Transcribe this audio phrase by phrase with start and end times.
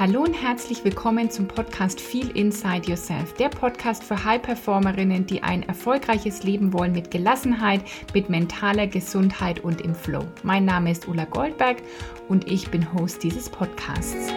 [0.00, 5.62] Hallo und herzlich willkommen zum Podcast Feel Inside Yourself, der Podcast für High-Performerinnen, die ein
[5.64, 7.82] erfolgreiches Leben wollen mit Gelassenheit,
[8.14, 10.24] mit mentaler Gesundheit und im Flow.
[10.42, 11.82] Mein Name ist Ulla Goldberg
[12.28, 14.32] und ich bin Host dieses Podcasts.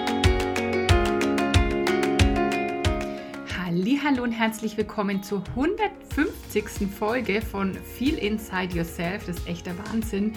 [4.08, 6.88] Hallo und herzlich willkommen zur 150.
[6.88, 9.26] Folge von Feel Inside Yourself.
[9.26, 10.34] Das ist echter Wahnsinn.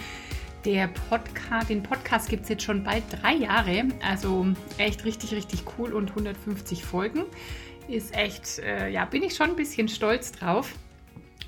[0.65, 3.87] Der Podcast, den Podcast gibt es jetzt schon bald drei Jahre.
[4.05, 4.45] Also
[4.77, 7.23] echt richtig, richtig cool und 150 Folgen.
[7.87, 10.73] Ist echt, äh, ja, bin ich schon ein bisschen stolz drauf.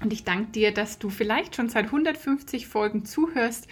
[0.02, 3.68] Und ich danke dir, dass du vielleicht schon seit 150 Folgen zuhörst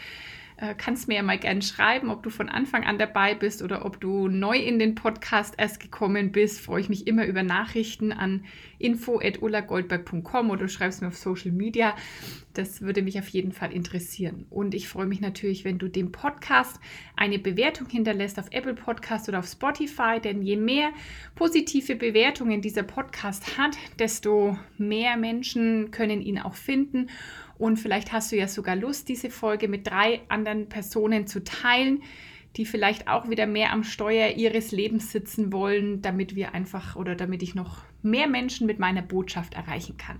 [0.61, 3.85] äh, kannst mir ja mal gerne schreiben, ob du von Anfang an dabei bist oder
[3.85, 6.59] ob du neu in den Podcast erst gekommen bist.
[6.59, 8.43] Freue ich mich immer über Nachrichten an
[8.77, 11.95] info.ullagoldberg.com oder du schreibst mir auf Social Media.
[12.53, 14.47] Das würde mich auf jeden Fall interessieren.
[14.49, 16.79] Und ich freue mich natürlich, wenn du dem Podcast
[17.15, 20.89] eine Bewertung hinterlässt auf Apple Podcast oder auf Spotify, denn je mehr
[21.35, 27.07] positive Bewertungen dieser Podcast hat, desto mehr Menschen können ihn auch finden.
[27.59, 32.01] Und vielleicht hast du ja sogar Lust, diese Folge mit drei anderen Personen zu teilen,
[32.55, 37.15] die vielleicht auch wieder mehr am Steuer ihres Lebens sitzen wollen, damit wir einfach oder
[37.15, 40.19] damit ich noch mehr Menschen mit meiner Botschaft erreichen kann.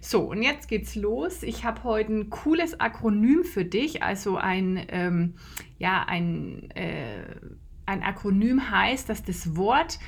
[0.00, 1.42] So, und jetzt geht's los.
[1.42, 5.34] Ich habe heute ein cooles Akronym für dich, also ein, ähm,
[5.78, 7.24] ja, ein, äh,
[7.84, 9.98] ein Akronym heißt, dass das Wort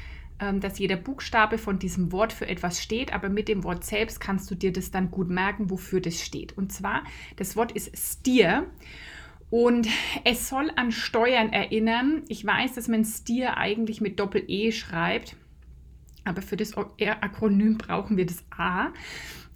[0.60, 4.50] dass jeder Buchstabe von diesem Wort für etwas steht, aber mit dem Wort selbst kannst
[4.50, 6.56] du dir das dann gut merken, wofür das steht.
[6.58, 7.04] Und zwar,
[7.36, 8.66] das Wort ist Stier.
[9.50, 9.86] Und
[10.24, 12.22] es soll an Steuern erinnern.
[12.28, 15.36] Ich weiß, dass man Stier eigentlich mit Doppel-E schreibt,
[16.24, 18.88] aber für das Akronym brauchen wir das A.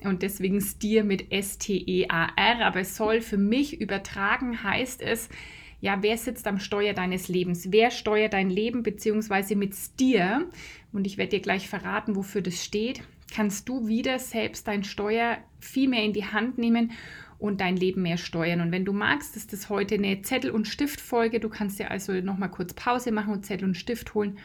[0.05, 2.67] Und deswegen Stier mit S-T-E-A-R.
[2.67, 5.31] Aber es soll für mich übertragen, heißt es,
[5.81, 7.71] ja, wer sitzt am Steuer deines Lebens?
[7.71, 10.49] Wer steuert dein Leben beziehungsweise mit dir?
[10.93, 13.03] Und ich werde dir gleich verraten, wofür das steht.
[13.33, 16.93] Kannst du wieder selbst dein Steuer viel mehr in die Hand nehmen
[17.39, 18.61] und dein Leben mehr steuern.
[18.61, 21.41] Und wenn du magst, ist das heute eine Zettel- und Stiftfolge.
[21.41, 24.39] Du kannst dir also nochmal kurz Pause machen und Zettel und Stift holen.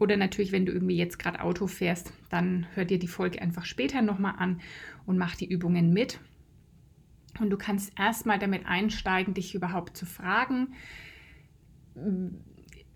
[0.00, 3.64] Oder natürlich, wenn du irgendwie jetzt gerade Auto fährst, dann hör dir die Folge einfach
[3.64, 4.60] später nochmal an
[5.06, 6.18] und mach die Übungen mit.
[7.40, 10.74] Und du kannst erstmal damit einsteigen, dich überhaupt zu fragen,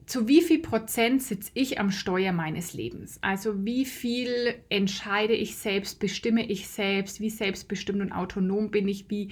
[0.07, 3.19] zu wie viel Prozent sitze ich am Steuer meines Lebens?
[3.23, 9.09] Also wie viel entscheide ich selbst, bestimme ich selbst, wie selbstbestimmt und autonom bin ich,
[9.09, 9.29] wie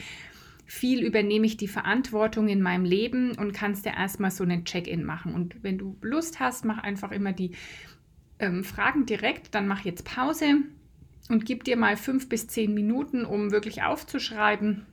[0.65, 5.03] viel übernehme ich die Verantwortung in meinem Leben und kannst dir erstmal so einen Check-in
[5.03, 5.35] machen.
[5.35, 7.53] Und wenn du Lust hast, mach einfach immer die
[8.39, 10.57] ähm, Fragen direkt, dann mach jetzt Pause
[11.29, 14.87] und gib dir mal fünf bis zehn Minuten, um wirklich aufzuschreiben,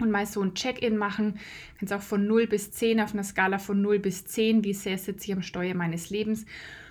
[0.00, 1.38] und mal so ein Check-in machen.
[1.78, 4.98] Kannst auch von 0 bis 10 auf einer Skala von 0 bis 10, wie sehr
[4.98, 6.46] sitze ich am Steuer meines Lebens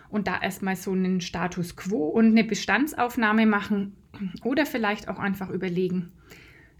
[0.09, 3.95] und da erstmal so einen Status quo und eine Bestandsaufnahme machen
[4.43, 6.11] oder vielleicht auch einfach überlegen,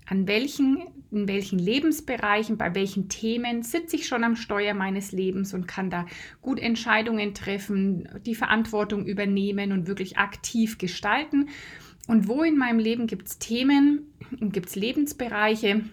[0.08, 5.54] an welchen, in welchen Lebensbereichen, bei welchen Themen sitze ich schon am Steuer meines Lebens
[5.54, 6.08] und kann da
[6.42, 11.50] gut Entscheidungen treffen, die Verantwortung übernehmen und wirklich aktiv gestalten.
[12.08, 15.84] Und wo in meinem Leben gibt es Themen und gibt es Lebensbereiche,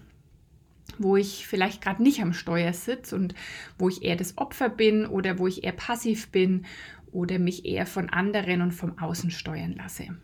[0.99, 3.34] wo ich vielleicht gerade nicht am Steuer sitze und
[3.79, 6.67] wo ich eher das Opfer bin oder wo ich eher passiv bin
[7.12, 10.17] oder mich eher von anderen und vom Außen steuern lasse.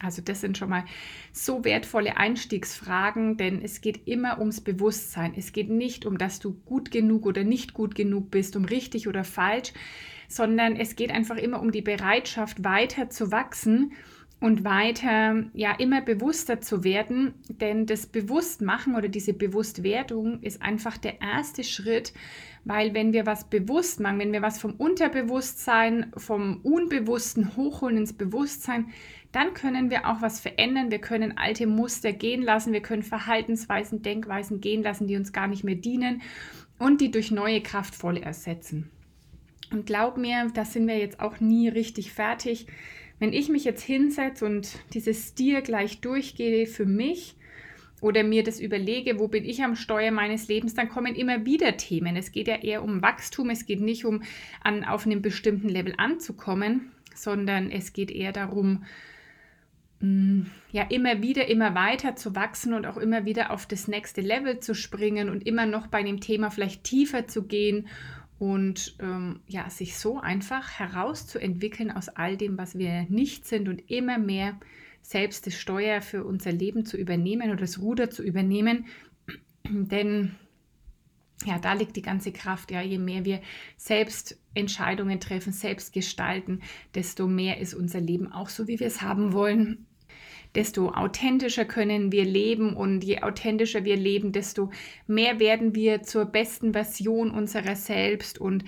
[0.00, 0.84] Also das sind schon mal
[1.32, 5.34] so wertvolle Einstiegsfragen, denn es geht immer ums Bewusstsein.
[5.36, 9.08] Es geht nicht um, dass du gut genug oder nicht gut genug bist, um richtig
[9.08, 9.72] oder falsch,
[10.28, 13.92] sondern es geht einfach immer um die Bereitschaft, weiter zu wachsen
[14.40, 20.96] und weiter ja immer bewusster zu werden, denn das Bewusstmachen oder diese Bewusstwerdung ist einfach
[20.96, 22.12] der erste Schritt,
[22.64, 28.12] weil wenn wir was bewusst machen, wenn wir was vom Unterbewusstsein, vom Unbewussten hochholen ins
[28.12, 28.90] Bewusstsein,
[29.32, 30.90] dann können wir auch was verändern.
[30.90, 35.48] Wir können alte Muster gehen lassen, wir können Verhaltensweisen, Denkweisen gehen lassen, die uns gar
[35.48, 36.22] nicht mehr dienen
[36.78, 38.90] und die durch neue kraftvolle ersetzen.
[39.72, 42.66] Und glaub mir, da sind wir jetzt auch nie richtig fertig
[43.18, 47.34] wenn ich mich jetzt hinsetze und dieses Stier gleich durchgehe für mich
[48.00, 51.76] oder mir das überlege, wo bin ich am Steuer meines Lebens, dann kommen immer wieder
[51.76, 52.16] Themen.
[52.16, 54.22] Es geht ja eher um Wachstum, es geht nicht um
[54.62, 58.84] an, auf einem bestimmten Level anzukommen, sondern es geht eher darum,
[59.98, 64.20] mm, ja, immer wieder, immer weiter zu wachsen und auch immer wieder auf das nächste
[64.20, 67.88] Level zu springen und immer noch bei dem Thema vielleicht tiefer zu gehen
[68.38, 73.90] und ähm, ja, sich so einfach herauszuentwickeln aus all dem, was wir nicht sind und
[73.90, 74.58] immer mehr
[75.02, 78.86] selbst das Steuer für unser Leben zu übernehmen oder das Ruder zu übernehmen.
[79.68, 80.36] Denn
[81.44, 82.70] ja, da liegt die ganze Kraft.
[82.70, 83.40] Ja, je mehr wir
[83.76, 86.62] selbst Entscheidungen treffen, selbst gestalten,
[86.94, 89.87] desto mehr ist unser Leben auch so, wie wir es haben wollen.
[90.54, 94.70] Desto authentischer können wir leben und je authentischer wir leben, desto
[95.06, 98.64] mehr werden wir zur besten Version unserer selbst und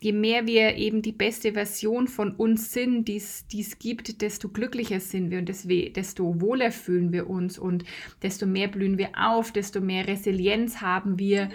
[0.00, 5.00] je mehr wir eben die beste Version von uns sind, die es gibt, desto glücklicher
[5.00, 7.84] sind wir und desto wohler fühlen wir uns und
[8.22, 11.48] desto mehr blühen wir auf, desto mehr Resilienz haben wir.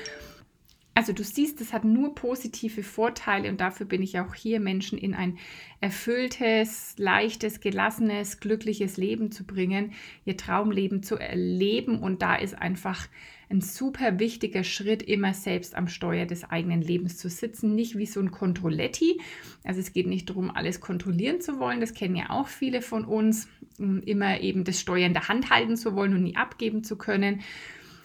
[1.00, 4.98] Also du siehst, es hat nur positive Vorteile und dafür bin ich auch hier, Menschen
[4.98, 5.38] in ein
[5.80, 9.94] erfülltes, leichtes, gelassenes, glückliches Leben zu bringen,
[10.26, 13.08] ihr Traumleben zu erleben und da ist einfach
[13.50, 18.06] ein super wichtiger Schritt, immer selbst am Steuer des eigenen Lebens zu sitzen, nicht wie
[18.06, 19.22] so ein Kontrolletti.
[19.64, 23.06] Also es geht nicht darum, alles kontrollieren zu wollen, das kennen ja auch viele von
[23.06, 23.48] uns,
[23.78, 27.40] immer eben das Steuer in der Hand halten zu wollen und nie abgeben zu können,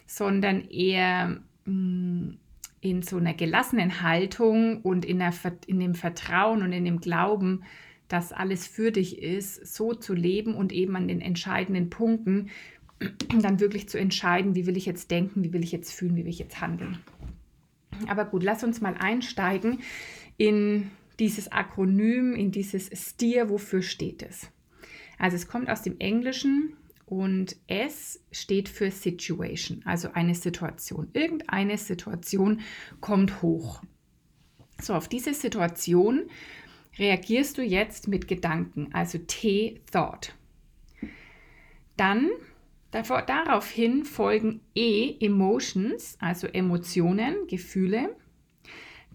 [0.07, 2.35] sondern eher mm,
[2.85, 5.33] in so einer gelassenen Haltung und in, der,
[5.67, 7.65] in dem Vertrauen und in dem Glauben,
[8.09, 12.51] dass alles für dich ist, so zu leben und eben an den entscheidenden Punkten
[13.41, 16.25] dann wirklich zu entscheiden, wie will ich jetzt denken, wie will ich jetzt fühlen, wie
[16.25, 16.99] will ich jetzt handeln.
[18.07, 19.79] Aber gut, lass uns mal einsteigen
[20.37, 24.51] in dieses Akronym, in dieses STEER, wofür steht es?
[25.19, 31.09] Also es kommt aus dem Englischen und S steht für Situation, also eine Situation.
[31.13, 32.61] Irgendeine Situation
[33.01, 33.83] kommt hoch.
[34.81, 36.23] So, auf diese Situation
[36.99, 40.35] reagierst du jetzt mit Gedanken, also T, Thought.
[41.97, 42.31] Dann
[42.91, 48.17] davor, daraufhin folgen E, Emotions, also Emotionen, Gefühle.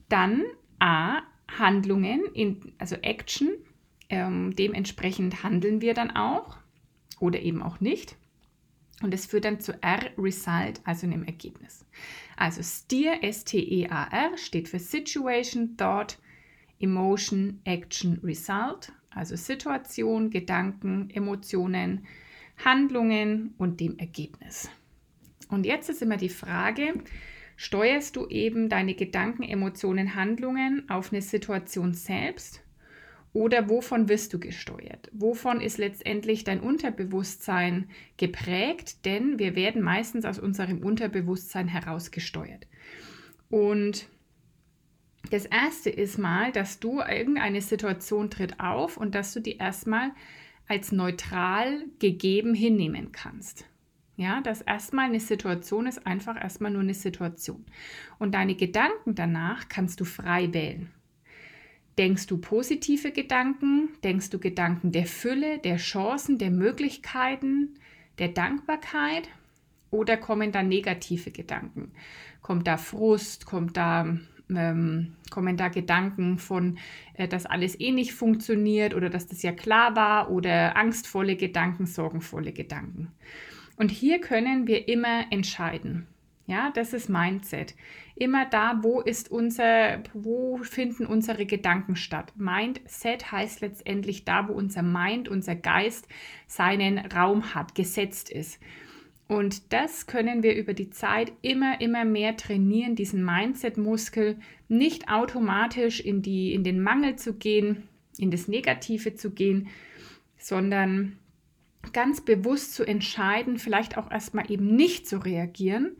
[0.07, 0.43] Dann
[0.79, 1.21] A,
[1.57, 3.49] Handlungen, in, also Action.
[4.09, 6.57] Ähm, dementsprechend handeln wir dann auch
[7.19, 8.15] oder eben auch nicht.
[9.01, 11.85] Und es führt dann zu R, Result, also einem Ergebnis.
[12.35, 16.19] Also STEER, S-T-E-A-R, steht für Situation, Thought,
[16.79, 22.05] Emotion, Action, Result, also Situation, Gedanken, Emotionen,
[22.63, 24.69] Handlungen und dem Ergebnis.
[25.49, 26.93] Und jetzt ist immer die Frage,
[27.55, 32.61] steuerst du eben deine Gedanken, Emotionen, Handlungen auf eine Situation selbst
[33.33, 35.09] oder wovon wirst du gesteuert?
[35.11, 39.05] Wovon ist letztendlich dein Unterbewusstsein geprägt?
[39.05, 42.67] Denn wir werden meistens aus unserem Unterbewusstsein herausgesteuert.
[43.49, 44.07] Und
[45.31, 50.11] das erste ist mal, dass du irgendeine Situation tritt auf und dass du die erstmal
[50.67, 53.65] als neutral gegeben hinnehmen kannst.
[54.15, 57.65] Ja, dass erstmal eine Situation ist einfach erstmal nur eine Situation.
[58.17, 60.91] Und deine Gedanken danach kannst du frei wählen.
[61.99, 63.89] Denkst du positive Gedanken?
[64.05, 67.75] Denkst du Gedanken der Fülle, der Chancen, der Möglichkeiten,
[68.19, 69.27] der Dankbarkeit?
[69.91, 71.91] Oder kommen da negative Gedanken?
[72.41, 73.45] Kommt da Frust?
[73.45, 74.17] Kommt da,
[74.49, 76.77] ähm, kommen da Gedanken von,
[77.15, 80.31] äh, dass alles eh nicht funktioniert oder dass das ja klar war?
[80.31, 83.11] Oder angstvolle Gedanken, sorgenvolle Gedanken?
[83.75, 86.07] Und hier können wir immer entscheiden.
[86.49, 87.75] Ja, das ist Mindset.
[88.15, 92.33] Immer da, wo ist unser, wo finden unsere Gedanken statt?
[92.37, 96.07] Mindset heißt letztendlich da, wo unser Mind, unser Geist
[96.47, 98.59] seinen Raum hat, gesetzt ist.
[99.27, 105.99] Und das können wir über die Zeit immer, immer mehr trainieren, diesen Mindset-Muskel nicht automatisch
[105.99, 109.67] in, die, in den Mangel zu gehen, in das Negative zu gehen,
[110.39, 111.19] sondern
[111.93, 115.97] ganz bewusst zu entscheiden, vielleicht auch erstmal eben nicht zu reagieren,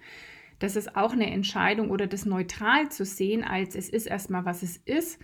[0.60, 4.62] das ist auch eine Entscheidung oder das neutral zu sehen, als es ist erstmal, was
[4.62, 5.20] es ist.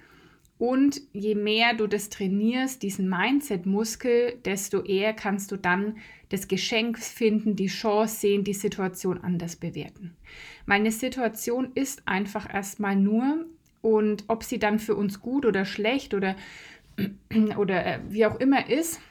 [0.57, 5.97] Und je mehr du das trainierst, diesen Mindset-Muskel, desto eher kannst du dann
[6.29, 10.15] das Geschenk finden, die Chance sehen, die Situation anders bewerten.
[10.65, 13.45] Meine Situation ist einfach erstmal nur
[13.81, 16.35] und ob sie dann für uns gut oder schlecht oder,
[17.57, 19.01] oder äh, wie auch immer ist,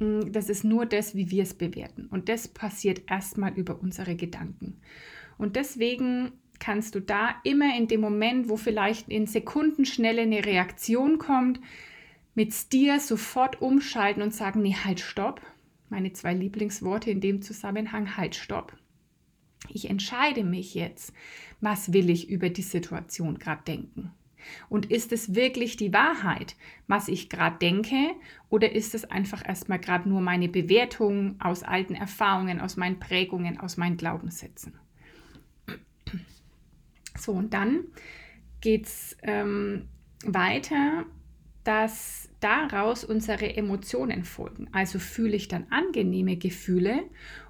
[0.00, 2.06] mm, das ist nur das, wie wir es bewerten.
[2.10, 4.78] Und das passiert erstmal über unsere Gedanken.
[5.38, 11.18] Und deswegen kannst du da immer in dem Moment, wo vielleicht in Sekundenschnelle eine Reaktion
[11.18, 11.60] kommt,
[12.34, 15.40] mit dir sofort umschalten und sagen, nee, halt, stopp.
[15.88, 18.76] Meine zwei Lieblingsworte in dem Zusammenhang, halt, stopp.
[19.68, 21.12] Ich entscheide mich jetzt,
[21.60, 24.12] was will ich über die Situation gerade denken.
[24.68, 28.10] Und ist es wirklich die Wahrheit, was ich gerade denke,
[28.50, 33.58] oder ist es einfach erstmal gerade nur meine Bewertung aus alten Erfahrungen, aus meinen Prägungen,
[33.58, 34.74] aus meinen Glaubenssätzen?
[37.16, 37.84] So, und dann
[38.60, 39.88] geht es ähm,
[40.24, 41.04] weiter,
[41.64, 44.68] dass daraus unsere Emotionen folgen.
[44.72, 47.04] Also fühle ich dann angenehme Gefühle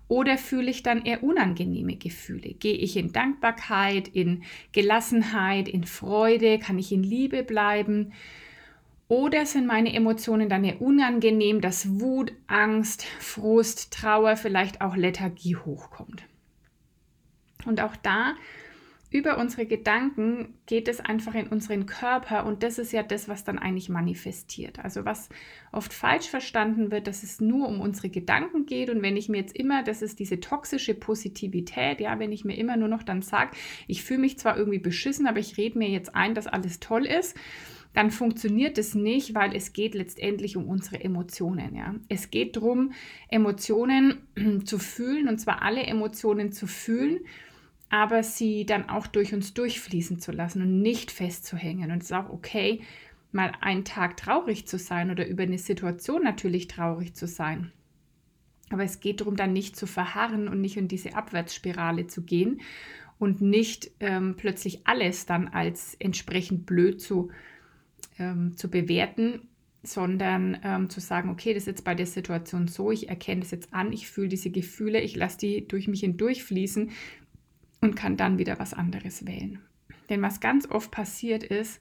[0.07, 2.55] Oder fühle ich dann eher unangenehme Gefühle?
[2.55, 6.59] Gehe ich in Dankbarkeit, in Gelassenheit, in Freude?
[6.59, 8.13] Kann ich in Liebe bleiben?
[9.09, 15.57] Oder sind meine Emotionen dann eher unangenehm, dass Wut, Angst, Frust, Trauer, vielleicht auch Lethargie
[15.57, 16.25] hochkommt?
[17.65, 18.35] Und auch da
[19.15, 23.45] über unsere Gedanken geht es einfach in unseren Körper und das ist ja das, was
[23.45, 24.81] dann eigentlich manifestiert.
[24.81, 25.29] Also was
[25.71, 29.37] oft falsch verstanden wird, dass es nur um unsere Gedanken geht und wenn ich mir
[29.37, 33.23] jetzt immer, das ist diese toxische Positivität, ja, wenn ich mir immer nur noch dann
[33.23, 33.53] sage,
[33.87, 37.07] ich fühle mich zwar irgendwie beschissen, aber ich rede mir jetzt ein, dass alles toll
[37.07, 37.37] ist,
[37.93, 41.77] dann funktioniert es nicht, weil es geht letztendlich um unsere Emotionen.
[41.77, 41.95] Ja?
[42.09, 42.91] Es geht darum,
[43.29, 44.17] Emotionen
[44.65, 47.21] zu fühlen und zwar alle Emotionen zu fühlen
[47.95, 51.93] aber sie dann auch durch uns durchfließen zu lassen und nicht festzuhängen.
[51.93, 52.81] Und es ist auch okay,
[53.31, 57.71] mal einen Tag traurig zu sein oder über eine Situation natürlich traurig zu sein.
[58.71, 62.63] Aber es geht darum, dann nicht zu verharren und nicht in diese Abwärtsspirale zu gehen
[63.21, 67.31] und nicht ähm, plötzlich alles dann als entsprechend blöd zu,
[68.19, 69.47] ähm, zu bewerten,
[69.85, 73.53] sondern ähm, zu sagen, okay, das ist jetzt bei der Situation so, ich erkenne das
[73.53, 76.91] jetzt an, ich fühle diese Gefühle, ich lasse die durch mich hindurchfließen
[77.85, 79.61] und kann dann wieder was anderes wählen.
[80.09, 81.81] Denn was ganz oft passiert ist,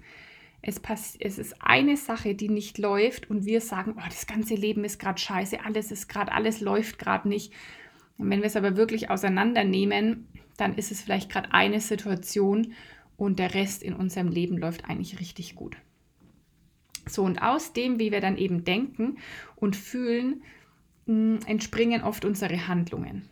[0.62, 4.56] es, pass es ist eine Sache, die nicht läuft und wir sagen, oh, das ganze
[4.56, 7.54] Leben ist gerade scheiße, alles ist gerade, alles läuft gerade nicht.
[8.18, 12.74] Und wenn wir es aber wirklich auseinandernehmen, dann ist es vielleicht gerade eine Situation
[13.18, 15.78] und der Rest in unserem Leben läuft eigentlich richtig gut.
[17.08, 19.18] So, und aus dem, wie wir dann eben denken
[19.56, 20.44] und fühlen,
[21.06, 23.30] entspringen oft unsere Handlungen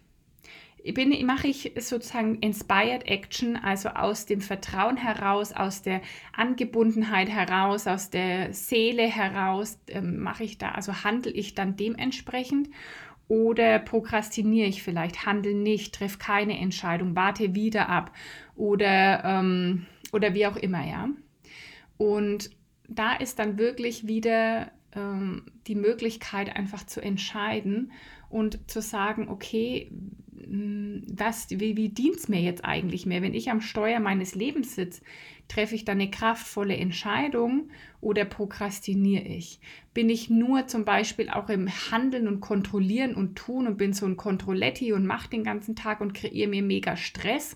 [0.84, 6.02] bin, mache ich sozusagen Inspired Action, also aus dem Vertrauen heraus, aus der
[6.34, 12.70] Angebundenheit heraus, aus der Seele heraus, äh, mache ich da, also handle ich dann dementsprechend
[13.28, 18.12] oder prokrastiniere ich vielleicht, handle nicht, treffe keine Entscheidung, warte wieder ab
[18.56, 21.10] oder, ähm, oder wie auch immer, ja.
[21.98, 22.50] Und
[22.90, 27.92] da ist dann wirklich wieder ähm, die Möglichkeit, einfach zu entscheiden
[28.30, 29.92] und zu sagen, okay,
[30.48, 33.22] was, wie, wie dient es mir jetzt eigentlich mehr?
[33.22, 35.02] Wenn ich am Steuer meines Lebens sitze,
[35.48, 37.70] treffe ich dann eine kraftvolle Entscheidung
[38.00, 39.60] oder prokrastiniere ich?
[39.94, 44.06] Bin ich nur zum Beispiel auch im Handeln und Kontrollieren und Tun und bin so
[44.06, 47.56] ein Kontrolletti und mache den ganzen Tag und kreiere mir mega Stress?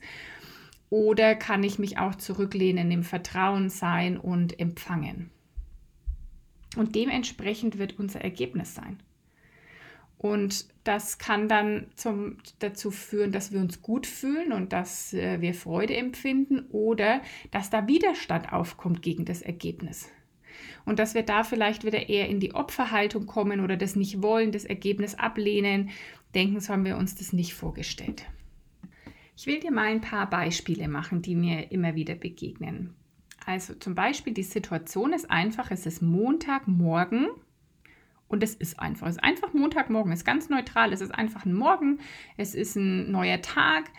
[0.89, 5.31] Oder kann ich mich auch zurücklehnen, im Vertrauen sein und empfangen?
[6.75, 8.99] Und dementsprechend wird unser Ergebnis sein.
[10.17, 15.41] Und das kann dann zum, dazu führen, dass wir uns gut fühlen und dass äh,
[15.41, 20.09] wir Freude empfinden oder dass da Widerstand aufkommt gegen das Ergebnis.
[20.85, 24.51] Und dass wir da vielleicht wieder eher in die Opferhaltung kommen oder das nicht wollen,
[24.51, 25.89] das Ergebnis ablehnen,
[26.35, 28.25] denken, so haben wir uns das nicht vorgestellt.
[29.35, 32.93] Ich will dir mal ein paar Beispiele machen, die mir immer wieder begegnen.
[33.45, 37.27] Also zum Beispiel die Situation ist einfach, es ist Montagmorgen
[38.27, 39.07] und es ist einfach.
[39.07, 40.11] Es ist einfach Montagmorgen.
[40.11, 40.93] Es ist ganz neutral.
[40.93, 41.99] Es ist einfach ein Morgen.
[42.37, 43.91] Es ist ein neuer Tag.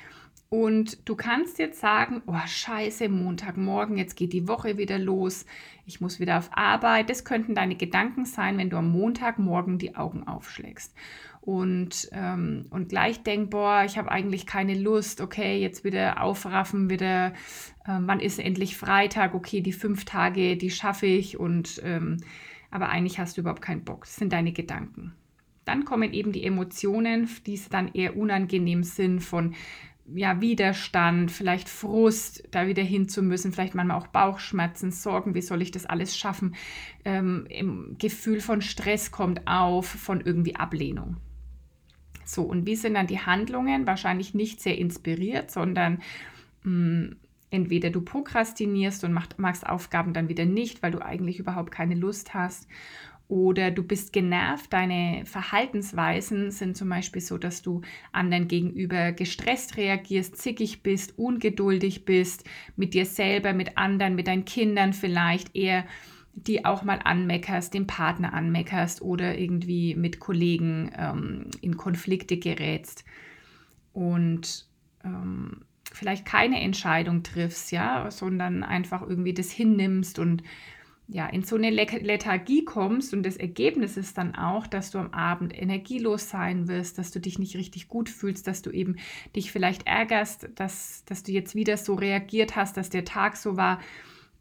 [0.49, 5.45] Und du kannst jetzt sagen, oh scheiße, Montagmorgen, jetzt geht die Woche wieder los,
[5.87, 7.11] ich muss wieder auf Arbeit.
[7.11, 10.95] Das könnten deine Gedanken sein, wenn du am Montagmorgen die Augen aufschlägst.
[11.41, 16.91] Und, ähm, und gleich denkst, boah, ich habe eigentlich keine Lust, okay, jetzt wieder aufraffen,
[16.91, 17.29] wieder,
[17.85, 22.19] äh, wann ist endlich Freitag, okay, die fünf Tage, die schaffe ich und ähm,
[22.71, 24.05] aber eigentlich hast du überhaupt keinen Bock.
[24.05, 25.13] Das sind deine Gedanken.
[25.65, 29.55] Dann kommen eben die Emotionen, die dann eher unangenehm sind von
[30.15, 35.43] ja, Widerstand, vielleicht Frust, da wieder hin zu müssen, vielleicht manchmal auch Bauchschmerzen, Sorgen, wie
[35.43, 36.55] soll ich das alles schaffen?
[37.05, 41.17] Ähm, Im Gefühl von Stress kommt auf, von irgendwie Ablehnung.
[42.25, 43.87] So, und wie sind dann die Handlungen?
[43.87, 46.03] Wahrscheinlich nicht sehr inspiriert, sondern
[46.63, 47.17] mh, mm,
[47.51, 51.95] entweder du prokrastinierst und mach, machst Aufgaben dann wieder nicht, weil du eigentlich überhaupt keine
[51.95, 52.69] Lust hast.
[53.29, 54.73] Oder du bist genervt.
[54.73, 57.81] Deine Verhaltensweisen sind zum Beispiel so, dass du
[58.13, 62.45] anderen gegenüber gestresst reagierst, zickig bist, ungeduldig bist,
[62.77, 65.85] mit dir selber, mit anderen, mit deinen Kindern vielleicht eher
[66.37, 73.05] die auch mal anmeckerst, den Partner anmeckerst oder irgendwie mit Kollegen ähm, in Konflikte gerätst.
[73.95, 74.69] Und
[75.03, 75.63] ähm,
[75.97, 80.43] vielleicht keine Entscheidung triffst, ja, sondern einfach irgendwie das hinnimmst und
[81.09, 85.13] ja, in so eine Lethargie kommst und das Ergebnis ist dann auch, dass du am
[85.13, 88.97] Abend energielos sein wirst, dass du dich nicht richtig gut fühlst, dass du eben
[89.37, 93.57] dich vielleicht ärgerst, dass, dass du jetzt wieder so reagiert hast, dass der Tag so
[93.57, 93.81] war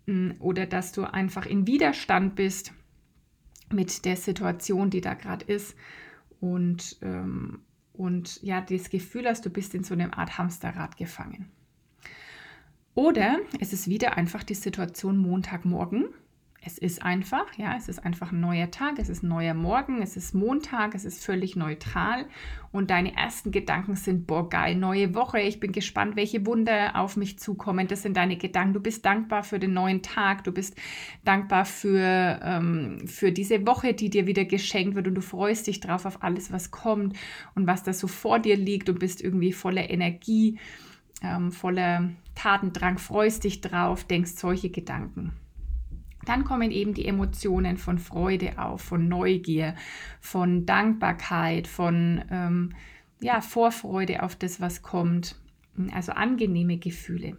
[0.08, 2.74] mm, oder dass du einfach in Widerstand bist
[3.72, 5.76] mit der Situation, die da gerade ist.
[6.40, 7.60] Und ähm,
[7.98, 11.52] und ja, das Gefühl hast, du bist in so einem Art Hamsterrad gefangen.
[12.94, 16.06] Oder es ist wieder einfach die Situation Montagmorgen
[16.68, 20.02] es ist einfach, ja, es ist einfach ein neuer Tag, es ist ein neuer Morgen,
[20.02, 22.26] es ist Montag, es ist völlig neutral
[22.72, 27.18] und deine ersten Gedanken sind, boah, geil, neue Woche, ich bin gespannt, welche Wunder auf
[27.18, 27.88] mich zukommen.
[27.88, 28.74] Das sind deine Gedanken.
[28.74, 30.76] Du bist dankbar für den neuen Tag, du bist
[31.24, 35.82] dankbar für, ähm, für diese Woche, die dir wieder geschenkt wird und du freust dich
[35.82, 37.16] drauf auf alles, was kommt
[37.54, 40.58] und was da so vor dir liegt und bist irgendwie voller Energie,
[41.22, 45.45] ähm, voller Tatendrang, freust dich drauf, denkst solche Gedanken.
[46.26, 49.76] Dann kommen eben die Emotionen von Freude auf, von Neugier,
[50.20, 52.74] von Dankbarkeit, von ähm,
[53.22, 55.36] ja, Vorfreude auf das, was kommt.
[55.92, 57.38] Also angenehme Gefühle.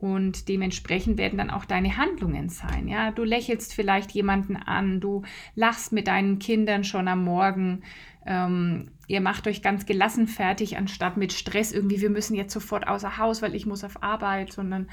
[0.00, 2.88] Und dementsprechend werden dann auch deine Handlungen sein.
[2.88, 7.82] Ja, du lächelst vielleicht jemanden an, du lachst mit deinen Kindern schon am Morgen,
[8.26, 12.86] ähm, ihr macht euch ganz gelassen fertig, anstatt mit Stress irgendwie, wir müssen jetzt sofort
[12.86, 14.88] außer Haus, weil ich muss auf Arbeit, sondern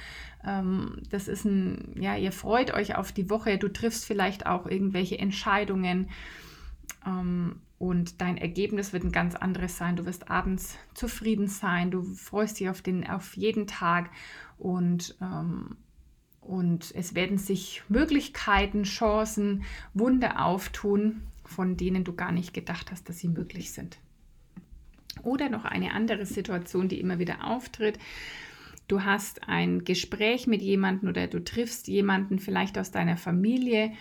[0.46, 4.66] ähm, das ist ein, ja, ihr freut euch auf die Woche, du triffst vielleicht auch
[4.66, 6.10] irgendwelche Entscheidungen
[7.06, 9.98] ähm, und dein Ergebnis wird ein ganz anderes sein.
[9.98, 14.10] Du wirst abends zufrieden sein, du freust dich auf, den, auf jeden Tag
[14.58, 15.78] und ähm,
[16.48, 23.10] und es werden sich Möglichkeiten, Chancen, Wunder auftun, von denen du gar nicht gedacht hast,
[23.10, 23.98] dass sie möglich sind.
[25.24, 27.98] Oder noch eine andere Situation, die immer wieder auftritt.
[28.88, 33.92] Du hast ein Gespräch mit jemandem oder du triffst jemanden vielleicht aus deiner Familie,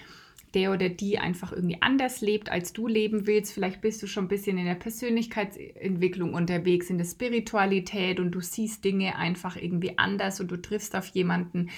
[0.55, 3.53] der oder die einfach irgendwie anders lebt, als du leben willst.
[3.53, 8.41] Vielleicht bist du schon ein bisschen in der Persönlichkeitsentwicklung unterwegs, in der Spiritualität und du
[8.41, 11.69] siehst Dinge einfach irgendwie anders und du triffst auf jemanden,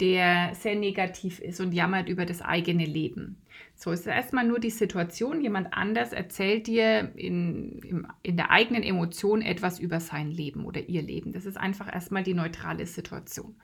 [0.00, 3.36] der sehr negativ ist und jammert über das eigene Leben.
[3.76, 9.42] So ist erstmal nur die Situation, jemand anders erzählt dir in, in der eigenen Emotion
[9.42, 11.32] etwas über sein Leben oder ihr Leben.
[11.32, 13.54] Das ist einfach erstmal die neutrale Situation.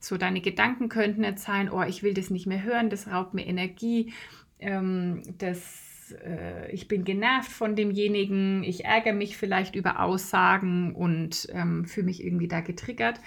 [0.00, 3.34] So, deine Gedanken könnten jetzt sein, oh, ich will das nicht mehr hören, das raubt
[3.34, 4.12] mir Energie,
[4.60, 11.48] ähm, das, äh, ich bin genervt von demjenigen, ich ärgere mich vielleicht über Aussagen und
[11.52, 13.18] ähm, fühle mich irgendwie da getriggert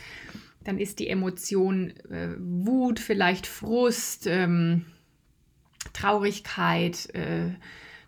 [0.63, 4.86] dann ist die Emotion äh, Wut, vielleicht Frust, ähm,
[5.93, 7.13] Traurigkeit.
[7.13, 7.52] Äh,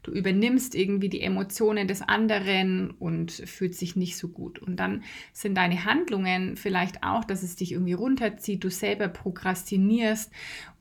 [0.03, 4.59] du übernimmst irgendwie die Emotionen des anderen und fühlt sich nicht so gut.
[4.59, 10.31] Und dann sind deine Handlungen vielleicht auch, dass es dich irgendwie runterzieht, du selber prokrastinierst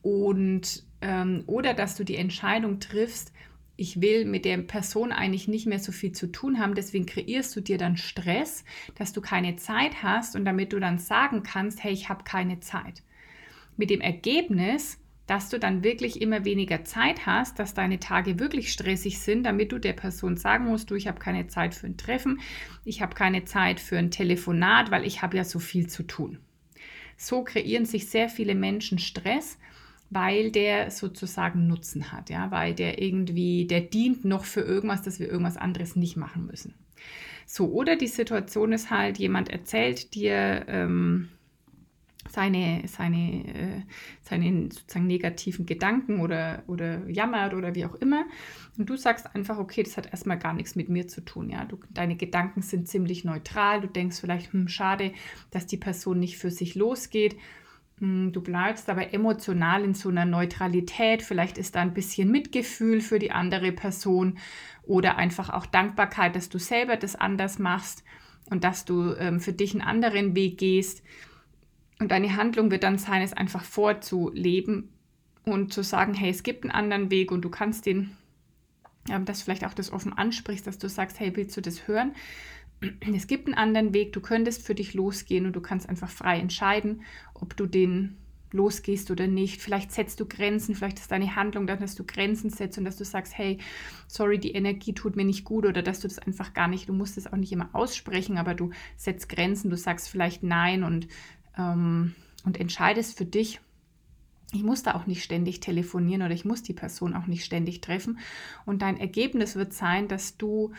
[0.03, 3.33] und ähm, oder dass du die Entscheidung triffst,
[3.83, 6.77] ich will mit der Person eigentlich nicht mehr so viel zu tun haben.
[6.77, 8.64] Deswegen kreierst du dir dann Stress,
[8.95, 12.61] dass du keine Zeit hast und damit du dann sagen kannst, hey, ich habe keine
[12.61, 13.03] Zeit.
[13.77, 18.73] Mit dem Ergebnis, dass du dann wirklich immer weniger Zeit hast, dass deine Tage wirklich
[18.73, 21.97] stressig sind, damit du der Person sagen musst, du, ich habe keine Zeit für ein
[21.97, 22.38] Treffen,
[22.85, 26.38] ich habe keine Zeit für ein Telefonat, weil ich habe ja so viel zu tun.
[27.16, 29.59] So kreieren sich sehr viele Menschen Stress
[30.12, 35.18] weil der sozusagen Nutzen hat, ja, weil der irgendwie, der dient noch für irgendwas, dass
[35.18, 36.75] wir irgendwas anderes nicht machen müssen.
[37.46, 41.29] So, oder die Situation ist halt, jemand erzählt dir ähm,
[42.31, 43.83] seine, seine, äh,
[44.22, 48.25] seine sozusagen negativen Gedanken oder, oder jammert oder wie auch immer.
[48.79, 51.51] Und du sagst einfach, okay, das hat erstmal gar nichts mit mir zu tun.
[51.51, 51.64] Ja?
[51.64, 53.81] Du, deine Gedanken sind ziemlich neutral.
[53.81, 55.12] Du denkst vielleicht, hm, schade,
[55.51, 57.37] dass die Person nicht für sich losgeht.
[58.05, 61.23] Du bleibst aber emotional in so einer Neutralität.
[61.23, 64.38] Vielleicht ist da ein bisschen Mitgefühl für die andere Person
[64.83, 68.03] oder einfach auch Dankbarkeit, dass du selber das anders machst
[68.51, 71.05] und dass du ähm, für dich einen anderen Weg gehst.
[72.01, 74.88] Und deine Handlung wird dann sein, es einfach vorzuleben
[75.45, 78.17] und zu sagen, hey, es gibt einen anderen Weg und du kannst den,
[79.09, 82.17] ähm, dass vielleicht auch das offen ansprichst, dass du sagst, hey, willst du das hören?
[83.14, 86.38] Es gibt einen anderen Weg, du könntest für dich losgehen und du kannst einfach frei
[86.38, 87.03] entscheiden,
[87.35, 88.16] ob du den
[88.53, 89.61] losgehst oder nicht.
[89.61, 92.97] Vielleicht setzt du Grenzen, vielleicht ist deine Handlung dann, dass du Grenzen setzt und dass
[92.97, 93.59] du sagst, hey,
[94.07, 96.92] sorry, die Energie tut mir nicht gut oder dass du das einfach gar nicht, du
[96.92, 101.09] musst es auch nicht immer aussprechen, aber du setzt Grenzen, du sagst vielleicht nein und,
[101.57, 102.14] ähm,
[102.45, 103.61] und entscheidest für dich.
[104.55, 107.81] Ich muss da auch nicht ständig telefonieren oder ich muss die Person auch nicht ständig
[107.81, 108.18] treffen.
[108.66, 110.73] Und dein Ergebnis wird sein, dass du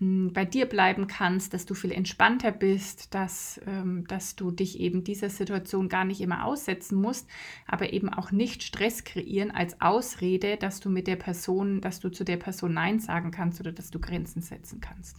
[0.00, 5.02] bei dir bleiben kannst, dass du viel entspannter bist, dass, ähm, dass du dich eben
[5.02, 7.28] dieser Situation gar nicht immer aussetzen musst,
[7.66, 12.10] aber eben auch nicht Stress kreieren als Ausrede, dass du mit der Person, dass du
[12.10, 15.16] zu der Person Nein sagen kannst oder dass du Grenzen setzen kannst.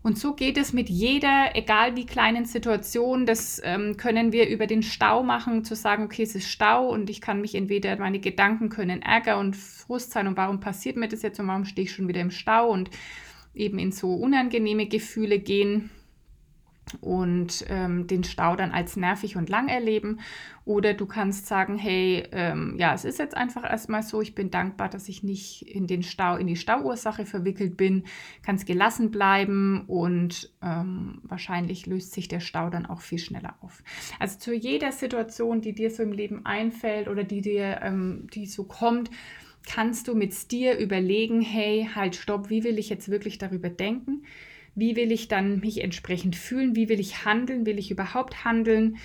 [0.00, 3.26] Und so geht es mit jeder, egal wie kleinen Situation.
[3.26, 7.10] Das ähm, können wir über den Stau machen, zu sagen, okay, es ist Stau und
[7.10, 11.08] ich kann mich entweder, meine Gedanken können Ärger und Frust sein und warum passiert mir
[11.08, 12.90] das jetzt und warum stehe ich schon wieder im Stau und
[13.58, 15.90] eben in so unangenehme Gefühle gehen
[17.00, 20.20] und ähm, den Stau dann als nervig und lang erleben.
[20.64, 24.50] Oder du kannst sagen, hey, ähm, ja, es ist jetzt einfach erstmal so, ich bin
[24.50, 28.04] dankbar, dass ich nicht in den Stau, in die Stauursache verwickelt bin,
[28.42, 33.82] kannst gelassen bleiben und ähm, wahrscheinlich löst sich der Stau dann auch viel schneller auf.
[34.18, 38.46] Also zu jeder Situation, die dir so im Leben einfällt oder die dir, ähm, die
[38.46, 39.10] so kommt,
[39.66, 44.24] kannst du mit dir überlegen, hey, halt, stopp, wie will ich jetzt wirklich darüber denken?
[44.74, 46.76] Wie will ich dann mich entsprechend fühlen?
[46.76, 47.66] Wie will ich handeln?
[47.66, 48.98] Will ich überhaupt handeln?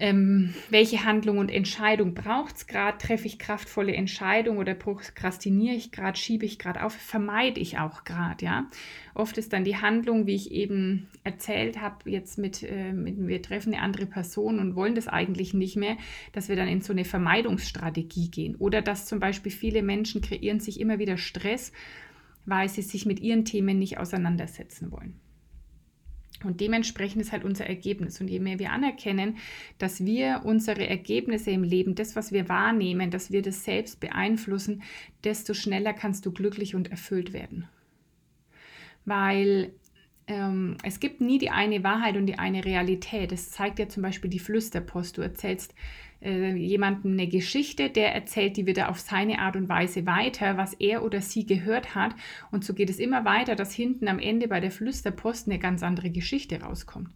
[0.00, 2.98] Ähm, welche Handlung und Entscheidung braucht es gerade?
[2.98, 6.18] Treffe ich kraftvolle Entscheidungen oder prokrastiniere ich gerade?
[6.18, 6.94] Schiebe ich gerade auf?
[6.94, 8.44] Vermeide ich auch gerade?
[8.44, 8.70] Ja,
[9.14, 13.42] oft ist dann die Handlung, wie ich eben erzählt habe, jetzt mit, äh, mit, wir
[13.42, 15.96] treffen eine andere Person und wollen das eigentlich nicht mehr,
[16.32, 20.60] dass wir dann in so eine Vermeidungsstrategie gehen oder dass zum Beispiel viele Menschen kreieren
[20.60, 21.72] sich immer wieder Stress
[22.46, 25.20] weil sie sich mit ihren Themen nicht auseinandersetzen wollen.
[26.44, 28.20] Und dementsprechend ist halt unser Ergebnis.
[28.20, 29.36] Und je mehr wir anerkennen,
[29.78, 34.82] dass wir unsere Ergebnisse im Leben, das, was wir wahrnehmen, dass wir das selbst beeinflussen,
[35.24, 37.68] desto schneller kannst du glücklich und erfüllt werden.
[39.04, 39.72] Weil
[40.30, 43.32] ähm, es gibt nie die eine Wahrheit und die eine Realität.
[43.32, 45.18] Das zeigt ja zum Beispiel die Flüsterpost.
[45.18, 45.74] Du erzählst
[46.22, 50.74] äh, jemandem eine Geschichte, der erzählt die wieder auf seine Art und Weise weiter, was
[50.74, 52.14] er oder sie gehört hat.
[52.52, 55.82] Und so geht es immer weiter, dass hinten am Ende bei der Flüsterpost eine ganz
[55.82, 57.10] andere Geschichte rauskommt.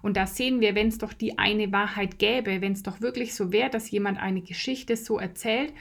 [0.00, 3.34] Und da sehen wir, wenn es doch die eine Wahrheit gäbe, wenn es doch wirklich
[3.34, 5.72] so wäre, dass jemand eine Geschichte so erzählt,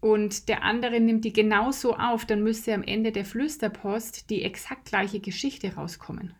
[0.00, 4.86] und der andere nimmt die genauso auf, dann müsste am Ende der Flüsterpost die exakt
[4.86, 6.34] gleiche Geschichte rauskommen.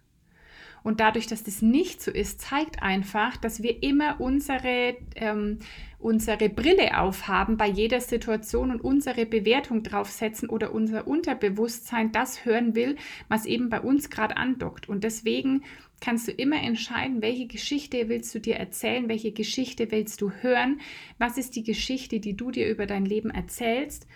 [0.84, 5.58] Und dadurch, dass das nicht so ist, zeigt einfach, dass wir immer unsere, ähm,
[5.98, 12.76] unsere Brille aufhaben bei jeder Situation und unsere Bewertung draufsetzen oder unser Unterbewusstsein das hören
[12.76, 12.96] will,
[13.28, 14.88] was eben bei uns gerade andockt.
[14.88, 15.64] Und deswegen
[16.00, 20.80] kannst du immer entscheiden, welche Geschichte willst du dir erzählen, welche Geschichte willst du hören,
[21.18, 24.06] was ist die Geschichte, die du dir über dein Leben erzählst.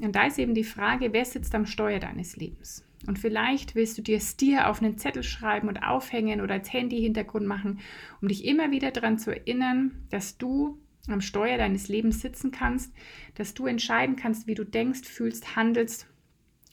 [0.00, 2.84] Und da ist eben die Frage, wer sitzt am Steuer deines Lebens?
[3.06, 7.46] Und vielleicht willst du dir Stier auf einen Zettel schreiben und aufhängen oder als Handy-Hintergrund
[7.46, 7.80] machen,
[8.20, 10.78] um dich immer wieder daran zu erinnern, dass du
[11.08, 12.92] am Steuer deines Lebens sitzen kannst,
[13.34, 16.06] dass du entscheiden kannst, wie du denkst, fühlst, handelst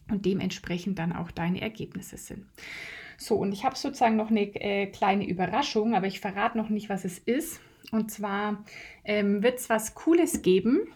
[0.09, 2.45] und dementsprechend dann auch deine Ergebnisse sind.
[3.19, 6.89] So, und ich habe sozusagen noch eine äh, kleine Überraschung, aber ich verrate noch nicht,
[6.89, 7.59] was es ist.
[7.91, 8.63] Und zwar
[9.03, 10.87] ähm, wird es was Cooles geben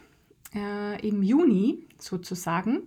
[0.55, 2.83] äh, im Juni sozusagen.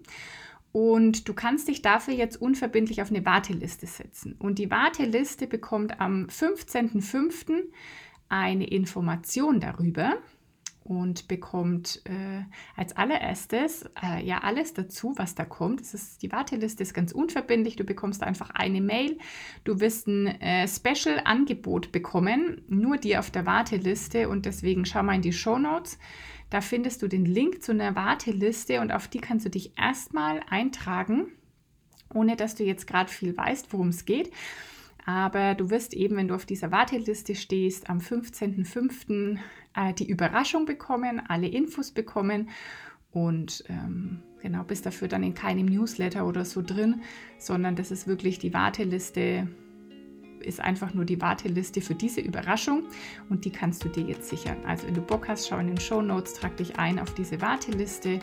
[0.73, 4.37] Und du kannst dich dafür jetzt unverbindlich auf eine Warteliste setzen.
[4.39, 7.63] Und die Warteliste bekommt am 15.05.
[8.31, 10.17] eine Information darüber
[10.87, 12.45] und bekommt äh,
[12.77, 15.81] als allererstes äh, ja alles dazu, was da kommt.
[15.81, 17.75] Das ist, die Warteliste ist ganz unverbindlich.
[17.75, 19.19] Du bekommst einfach eine Mail.
[19.65, 24.29] Du wirst ein äh, Special-Angebot bekommen, nur die auf der Warteliste.
[24.29, 25.99] Und deswegen schau mal in die Show Notes.
[26.51, 30.41] Da findest du den Link zu einer Warteliste und auf die kannst du dich erstmal
[30.49, 31.33] eintragen,
[32.15, 34.31] ohne dass du jetzt gerade viel weißt, worum es geht.
[35.05, 39.39] Aber du wirst eben, wenn du auf dieser Warteliste stehst, am 15.05.
[39.77, 42.49] Äh, die Überraschung bekommen, alle Infos bekommen
[43.13, 47.03] und ähm, genau, bist dafür dann in keinem Newsletter oder so drin,
[47.39, 49.47] sondern das ist wirklich die Warteliste
[50.41, 52.85] ist einfach nur die Warteliste für diese Überraschung
[53.31, 54.59] und die kannst du dir jetzt sichern.
[54.65, 57.41] Also wenn du Bock hast, schau in den Show Notes, trag dich ein auf diese
[57.41, 58.21] Warteliste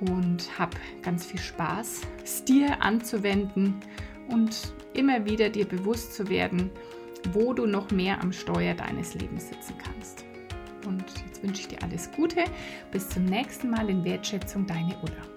[0.00, 3.74] und hab ganz viel Spaß, es dir anzuwenden
[4.28, 6.70] und immer wieder dir bewusst zu werden,
[7.32, 10.29] wo du noch mehr am Steuer deines Lebens sitzen kannst.
[10.86, 12.44] Und jetzt wünsche ich dir alles Gute.
[12.90, 15.29] Bis zum nächsten Mal in Wertschätzung, deine Ulla.